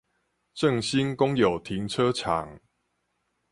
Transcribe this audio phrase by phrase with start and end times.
[0.55, 2.59] 正興公有停車場